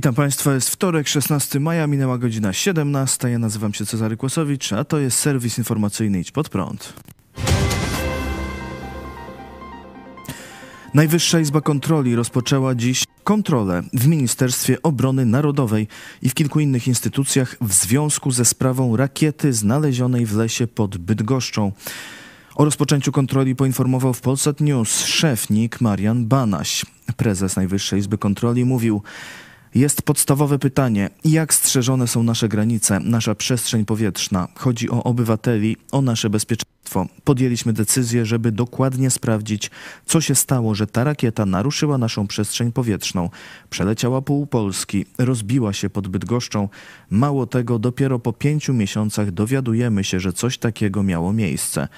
[0.00, 3.30] Witam Państwa, jest wtorek, 16 maja, minęła godzina 17.
[3.30, 6.92] Ja nazywam się Cezary Kłosowicz, a to jest serwis informacyjny Idź Pod Prąd.
[10.94, 15.88] Najwyższa Izba Kontroli rozpoczęła dziś kontrolę w Ministerstwie Obrony Narodowej
[16.22, 21.72] i w kilku innych instytucjach w związku ze sprawą rakiety znalezionej w lesie pod Bydgoszczą.
[22.54, 26.86] O rozpoczęciu kontroli poinformował w Polsat News szef NIK Marian Banaś.
[27.16, 29.02] Prezes Najwyższej Izby Kontroli mówił,
[29.74, 34.48] jest podstawowe pytanie, jak strzeżone są nasze granice, nasza przestrzeń powietrzna.
[34.54, 37.06] Chodzi o obywateli, o nasze bezpieczeństwo.
[37.24, 39.70] Podjęliśmy decyzję, żeby dokładnie sprawdzić,
[40.06, 43.30] co się stało, że ta rakieta naruszyła naszą przestrzeń powietrzną.
[43.70, 46.68] Przeleciała pół Polski, rozbiła się pod Bydgoszczą.
[47.10, 51.88] Mało tego, dopiero po pięciu miesiącach dowiadujemy się, że coś takiego miało miejsce.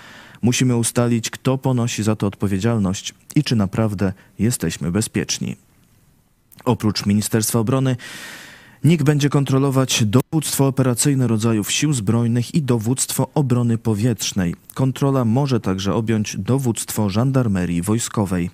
[0.42, 5.56] Musimy ustalić, kto ponosi za to odpowiedzialność i czy naprawdę jesteśmy bezpieczni.
[6.64, 7.96] Oprócz Ministerstwa Obrony
[8.84, 14.54] NIK będzie kontrolować dowództwo operacyjne rodzajów sił zbrojnych i dowództwo obrony powietrznej.
[14.74, 18.50] Kontrola może także objąć dowództwo żandarmerii wojskowej.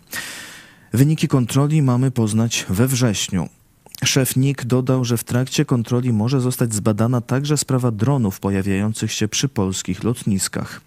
[0.92, 3.48] Wyniki kontroli mamy poznać we wrześniu.
[4.04, 9.28] Szef NIK dodał, że w trakcie kontroli może zostać zbadana także sprawa dronów pojawiających się
[9.28, 10.80] przy polskich lotniskach.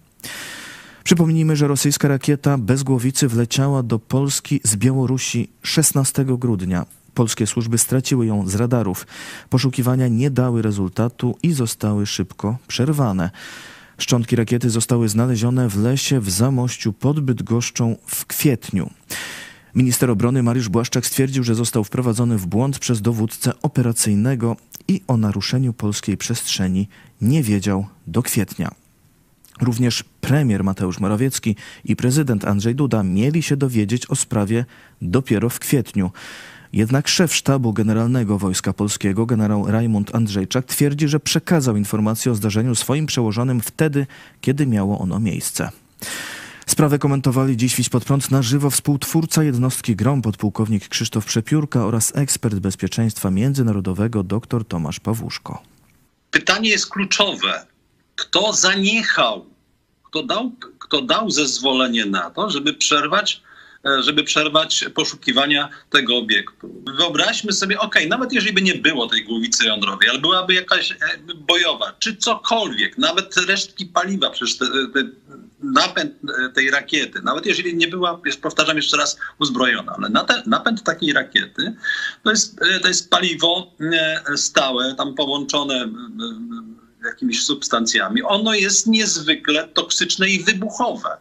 [1.04, 6.86] Przypomnijmy, że rosyjska rakieta bez głowicy wleciała do Polski z Białorusi 16 grudnia.
[7.14, 9.06] Polskie służby straciły ją z radarów.
[9.50, 13.30] Poszukiwania nie dały rezultatu i zostały szybko przerwane.
[13.98, 18.90] Szczątki rakiety zostały znalezione w lesie w Zamościu pod Bydgoszczą w kwietniu.
[19.74, 24.56] Minister obrony Mariusz Błaszczak stwierdził, że został wprowadzony w błąd przez dowódcę operacyjnego
[24.88, 26.88] i o naruszeniu polskiej przestrzeni
[27.20, 28.70] nie wiedział do kwietnia.
[29.60, 34.64] Również premier Mateusz Morawiecki i prezydent Andrzej Duda mieli się dowiedzieć o sprawie
[35.02, 36.10] dopiero w kwietniu.
[36.72, 42.74] Jednak szef sztabu generalnego Wojska Polskiego, generał Rajmund Andrzejczak, twierdzi, że przekazał informację o zdarzeniu
[42.74, 44.06] swoim przełożonym wtedy,
[44.40, 45.70] kiedy miało ono miejsce.
[46.66, 52.16] Sprawę komentowali dziś Wiś pod prąd na żywo współtwórca jednostki GROM, podpułkownik Krzysztof Przepiórka oraz
[52.16, 55.62] ekspert bezpieczeństwa międzynarodowego dr Tomasz Pawłuszko.
[56.30, 57.66] Pytanie jest kluczowe.
[58.16, 59.46] Kto zaniechał,
[60.02, 63.42] kto dał, kto dał zezwolenie na to, żeby przerwać
[64.00, 66.84] żeby przerwać poszukiwania tego obiektu.
[66.98, 70.96] Wyobraźmy sobie, ok, nawet jeżeli by nie było tej głowicy jądrowej, ale byłaby jakaś e,
[71.34, 75.08] bojowa, czy cokolwiek, nawet resztki paliwa, przecież te, te,
[75.62, 80.08] napęd e, tej rakiety, nawet jeżeli nie była, powtarzam jeszcze raz, uzbrojona, ale
[80.46, 81.76] napęd takiej rakiety
[82.24, 83.72] to jest, to jest paliwo
[84.36, 85.88] stałe, tam połączone
[87.04, 88.22] jakimiś substancjami.
[88.22, 91.16] Ono jest niezwykle toksyczne i wybuchowe.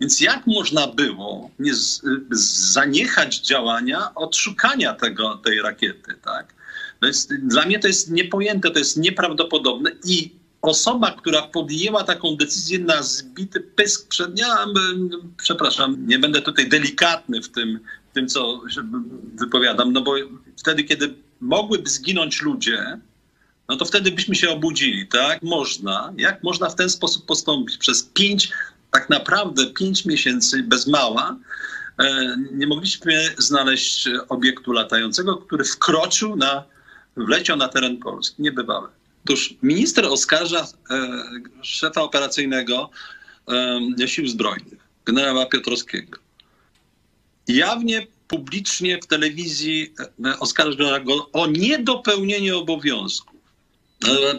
[0.00, 2.02] Więc jak można było nie z,
[2.72, 6.54] zaniechać działania odszukania tego, tej rakiety, tak?
[7.02, 10.30] Jest, dla mnie to jest niepojęte, to jest nieprawdopodobne i
[10.62, 14.38] osoba, która podjęła taką decyzję na zbity pysk przed...
[14.38, 14.66] Ja,
[15.36, 18.60] przepraszam, nie będę tutaj delikatny w tym, w tym, co
[19.34, 20.14] wypowiadam, no bo
[20.56, 22.98] wtedy, kiedy mogłyby zginąć ludzie,
[23.68, 25.42] no to wtedy byśmy się obudzili, tak?
[25.42, 26.12] Można.
[26.16, 27.76] Jak można w ten sposób postąpić?
[27.76, 28.50] Przez pięć
[28.90, 31.36] tak naprawdę pięć miesięcy bez mała
[31.98, 36.64] e, nie mogliśmy znaleźć obiektu latającego, który wkroczył na,
[37.16, 38.42] wleciał na teren Polski.
[38.42, 38.88] Niebywałe.
[39.24, 41.22] Otóż minister oskarża e,
[41.62, 42.90] szefa operacyjnego
[43.98, 46.18] e, Sił Zbrojnych, generała Piotrowskiego.
[47.48, 49.94] Jawnie, publicznie w telewizji
[50.40, 53.38] oskarża go o niedopełnienie obowiązków.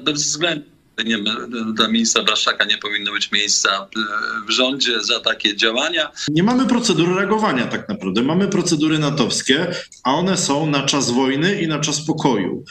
[0.04, 0.66] Bez względu
[1.04, 1.18] nie,
[1.74, 3.86] dla ministra Blaszczaka nie powinno być miejsca e,
[4.48, 6.12] w rządzie za takie działania.
[6.30, 8.24] Nie mamy procedury reagowania tak naprawdę.
[8.24, 9.68] Mamy procedury natowskie,
[10.04, 12.64] a one są na czas wojny i na czas pokoju.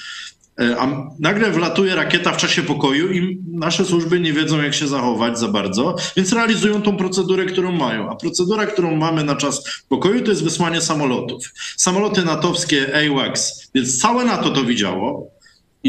[0.61, 4.89] E, a nagle wlatuje rakieta w czasie pokoju i nasze służby nie wiedzą, jak się
[4.89, 8.11] zachować za bardzo, więc realizują tą procedurę, którą mają.
[8.11, 11.53] A procedura, którą mamy na czas pokoju, to jest wysłanie samolotów.
[11.77, 15.38] Samoloty natowskie AWACS, więc całe NATO to widziało.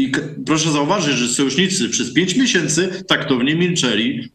[0.00, 0.12] I
[0.46, 4.28] proszę zauważyć, że sojusznicy przez pięć miesięcy taktownie milczeli,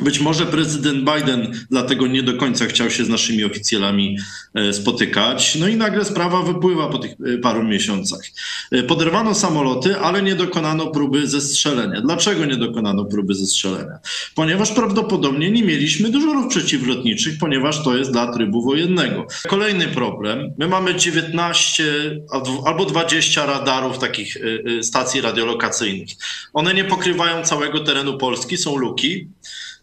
[0.00, 4.18] być może prezydent Biden dlatego nie do końca chciał się z naszymi oficjalami
[4.54, 5.54] e, spotykać.
[5.54, 8.20] No i nagle sprawa wypływa po tych e, paru miesiącach.
[8.72, 12.00] E, poderwano samoloty, ale nie dokonano próby zestrzelenia.
[12.00, 13.98] Dlaczego nie dokonano próby zestrzelenia?
[14.34, 19.26] Ponieważ prawdopodobnie nie mieliśmy dyżurów przeciwlotniczych, ponieważ to jest dla trybu wojennego.
[19.48, 20.52] Kolejny problem.
[20.58, 21.84] My mamy 19
[22.64, 24.36] albo 20 radarów takich
[24.82, 26.08] stacji radiolokacyjnych.
[26.52, 29.28] One nie pokrywają całego terenu Polski, są luki.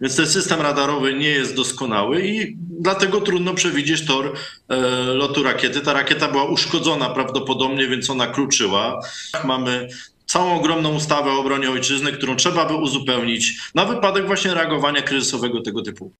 [0.02, 4.34] Więc ten system radarowy nie jest doskonały i dlatego trudno przewidzieć tor
[4.70, 4.78] e,
[5.14, 5.82] lotu rakiety.
[5.82, 9.02] Ta rakieta była uszkodzona prawdopodobnie, więc ona kluczyła.
[9.46, 9.88] Mamy
[10.26, 15.62] całą ogromną ustawę o obronie ojczyzny, którą trzeba by uzupełnić na wypadek właśnie reagowania kryzysowego
[15.62, 16.14] tego typu.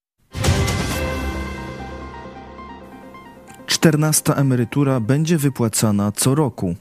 [3.68, 6.76] Czternasta emerytura będzie wypłacana co roku.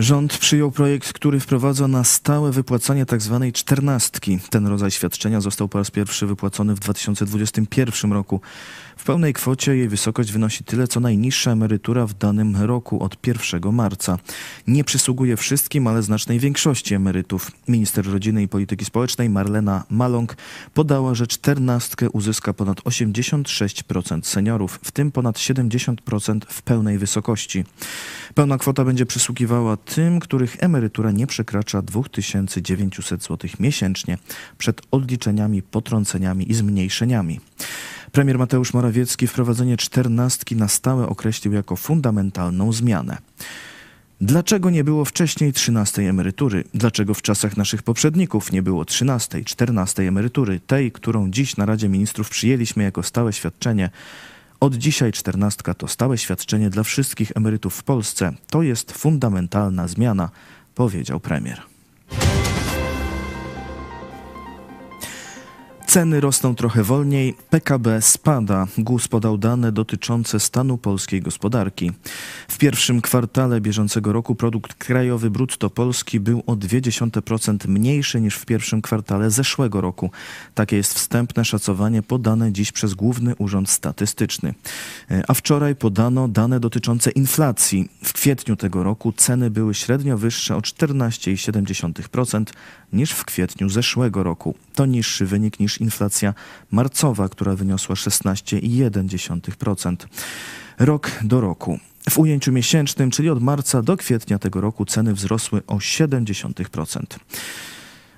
[0.00, 3.40] Rząd przyjął projekt, który wprowadza na stałe wypłacanie tzw.
[3.42, 4.38] Tak czternastki.
[4.50, 8.40] Ten rodzaj świadczenia został po raz pierwszy wypłacony w 2021 roku.
[8.96, 13.72] W pełnej kwocie jej wysokość wynosi tyle, co najniższa emerytura w danym roku od 1
[13.72, 14.18] marca.
[14.66, 17.52] Nie przysługuje wszystkim, ale znacznej większości emerytów.
[17.68, 20.36] Minister Rodziny i Polityki Społecznej Marlena Maląg
[20.74, 27.64] podała, że czternastkę uzyska ponad 86% seniorów, w tym ponad 70% w pełnej wysokości.
[28.34, 34.18] Pełna kwota będzie przysługiwała tym, których emerytura nie przekracza 2900 zł miesięcznie
[34.58, 37.40] przed odliczeniami, potrąceniami i zmniejszeniami.
[38.12, 43.18] Premier Mateusz Morawiecki wprowadzenie czternastki na stałe określił jako fundamentalną zmianę.
[44.20, 46.64] Dlaczego nie było wcześniej trzynastej emerytury?
[46.74, 51.88] Dlaczego w czasach naszych poprzedników nie było trzynastej, czternastej emerytury, tej, którą dziś na Radzie
[51.88, 53.90] Ministrów przyjęliśmy jako stałe świadczenie?
[54.60, 58.32] Od dzisiaj czternastka to stałe świadczenie dla wszystkich emerytów w Polsce.
[58.46, 60.30] To jest fundamentalna zmiana,
[60.74, 61.62] powiedział premier.
[65.90, 68.66] Ceny rosną trochę wolniej, PKB spada.
[68.78, 71.92] GUS podał dane dotyczące stanu polskiej gospodarki.
[72.48, 78.46] W pierwszym kwartale bieżącego roku produkt krajowy brutto polski był o 0,2% mniejszy niż w
[78.46, 80.10] pierwszym kwartale zeszłego roku.
[80.54, 84.54] Takie jest wstępne szacowanie podane dziś przez Główny Urząd Statystyczny.
[85.28, 87.88] A wczoraj podano dane dotyczące inflacji.
[88.04, 92.44] W kwietniu tego roku ceny były średnio wyższe o 14,7%
[92.92, 94.54] niż w kwietniu zeszłego roku.
[94.74, 96.34] To niższy wynik niż inflacja
[96.70, 99.96] marcowa, która wyniosła 16,1%.
[100.78, 101.78] Rok do roku.
[102.10, 107.02] W ujęciu miesięcznym, czyli od marca do kwietnia tego roku, ceny wzrosły o 0,7%.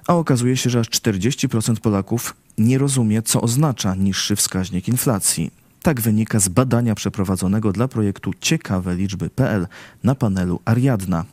[0.06, 5.50] A okazuje się, że aż 40% Polaków nie rozumie, co oznacza niższy wskaźnik inflacji.
[5.82, 9.66] Tak wynika z badania przeprowadzonego dla projektu Ciekawe Liczby.pl
[10.04, 11.24] na panelu Ariadna.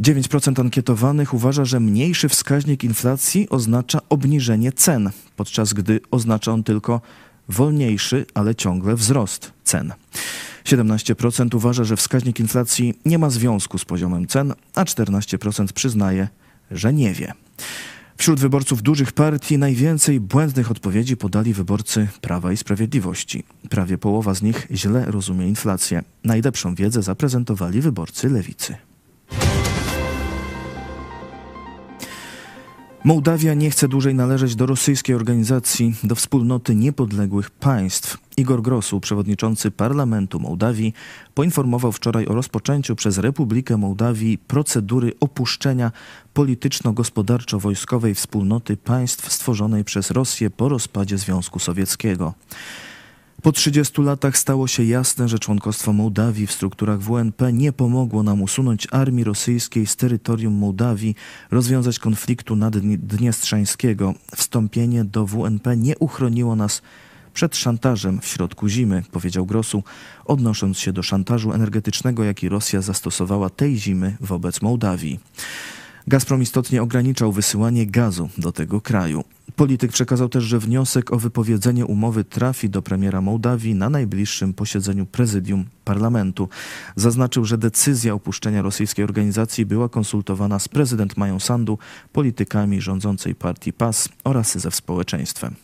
[0.00, 7.00] 9% ankietowanych uważa, że mniejszy wskaźnik inflacji oznacza obniżenie cen, podczas gdy oznacza on tylko
[7.48, 9.92] wolniejszy, ale ciągle wzrost cen.
[10.64, 16.28] 17% uważa, że wskaźnik inflacji nie ma związku z poziomem cen, a 14% przyznaje,
[16.70, 17.32] że nie wie.
[18.16, 23.44] Wśród wyborców dużych partii najwięcej błędnych odpowiedzi podali wyborcy Prawa i Sprawiedliwości.
[23.70, 26.02] Prawie połowa z nich źle rozumie inflację.
[26.24, 28.76] Najlepszą wiedzę zaprezentowali wyborcy lewicy.
[33.06, 38.18] Mołdawia nie chce dłużej należeć do rosyjskiej organizacji, do wspólnoty niepodległych państw.
[38.36, 40.94] Igor Grosu, przewodniczący parlamentu Mołdawii,
[41.34, 45.92] poinformował wczoraj o rozpoczęciu przez Republikę Mołdawii procedury opuszczenia
[46.34, 52.34] polityczno-gospodarczo-wojskowej wspólnoty państw stworzonej przez Rosję po rozpadzie Związku Sowieckiego.
[53.46, 58.42] Po 30 latach stało się jasne, że członkostwo Mołdawii w strukturach WNP nie pomogło nam
[58.42, 61.14] usunąć armii rosyjskiej z terytorium Mołdawii,
[61.50, 64.14] rozwiązać konfliktu naddniestrzańskiego.
[64.36, 66.82] Wstąpienie do WNP nie uchroniło nas
[67.34, 69.82] przed szantażem w środku zimy, powiedział Grosu,
[70.24, 75.20] odnosząc się do szantażu energetycznego, jaki Rosja zastosowała tej zimy wobec Mołdawii.
[76.08, 79.24] Gazprom istotnie ograniczał wysyłanie gazu do tego kraju.
[79.56, 85.06] Polityk przekazał też, że wniosek o wypowiedzenie umowy trafi do premiera Mołdawii na najbliższym posiedzeniu
[85.06, 86.48] prezydium parlamentu.
[86.96, 91.78] Zaznaczył, że decyzja opuszczenia rosyjskiej organizacji była konsultowana z prezydent Mają Sandu,
[92.12, 95.54] politykami rządzącej partii PAS oraz ze społeczeństwem.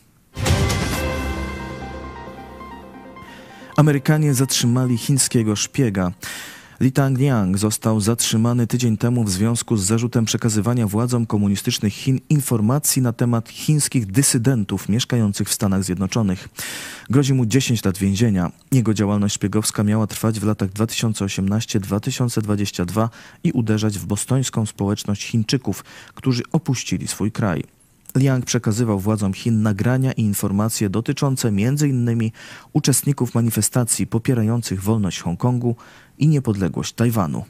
[3.77, 6.11] Amerykanie zatrzymali chińskiego szpiega.
[6.79, 13.01] Li Tangliang został zatrzymany tydzień temu w związku z zarzutem przekazywania władzom komunistycznych Chin informacji
[13.01, 16.49] na temat chińskich dysydentów mieszkających w Stanach Zjednoczonych.
[17.09, 18.51] Grozi mu 10 lat więzienia.
[18.71, 23.09] Jego działalność szpiegowska miała trwać w latach 2018-2022
[23.43, 25.83] i uderzać w bostońską społeczność Chińczyków,
[26.15, 27.63] którzy opuścili swój kraj.
[28.15, 32.31] Liang przekazywał władzom Chin nagrania i informacje dotyczące m.in.
[32.73, 35.75] uczestników manifestacji popierających wolność Hongkongu
[36.17, 37.45] i niepodległość Tajwanu.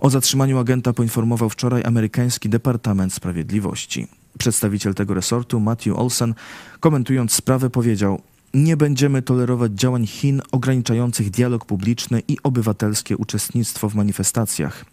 [0.00, 4.06] O zatrzymaniu agenta poinformował wczoraj amerykański Departament Sprawiedliwości.
[4.38, 6.34] Przedstawiciel tego resortu, Matthew Olsen,
[6.80, 8.22] komentując sprawę, powiedział:
[8.54, 14.84] Nie będziemy tolerować działań Chin ograniczających dialog publiczny i obywatelskie uczestnictwo w manifestacjach.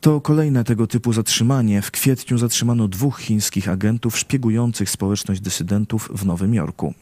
[0.00, 1.82] To kolejne tego typu zatrzymanie.
[1.82, 6.94] W kwietniu zatrzymano dwóch chińskich agentów szpiegujących społeczność dysydentów w Nowym Jorku.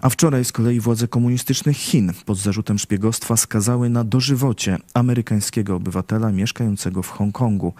[0.00, 6.32] A wczoraj z kolei władze komunistycznych Chin pod zarzutem szpiegostwa skazały na dożywocie amerykańskiego obywatela
[6.32, 7.72] mieszkającego w Hongkongu.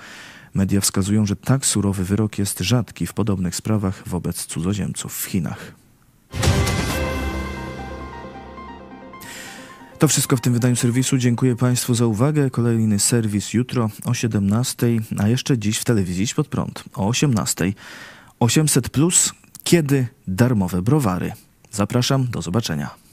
[0.54, 5.85] Media wskazują, że tak surowy wyrok jest rzadki w podobnych sprawach wobec cudzoziemców w Chinach.
[9.98, 11.18] To wszystko w tym wydaniu serwisu.
[11.18, 12.50] Dziękuję Państwu za uwagę.
[12.50, 14.86] Kolejny serwis jutro o 17,
[15.18, 17.72] a jeszcze dziś w telewizji pod prąd o 18.
[18.40, 19.32] 800 plus,
[19.64, 21.32] kiedy darmowe browary.
[21.70, 23.05] Zapraszam, do zobaczenia.